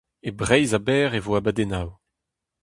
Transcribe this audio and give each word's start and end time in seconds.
E 0.27 0.29
Breizh 0.39 0.75
a-bezh 0.77 1.15
e 1.17 1.19
vo 1.25 1.33
abadennoù. 1.39 1.89